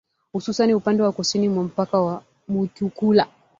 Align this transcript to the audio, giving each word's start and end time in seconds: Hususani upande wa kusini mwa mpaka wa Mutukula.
Hususani 0.33 0.73
upande 0.73 1.03
wa 1.03 1.11
kusini 1.11 1.49
mwa 1.49 1.63
mpaka 1.63 2.01
wa 2.01 2.23
Mutukula. 2.47 3.27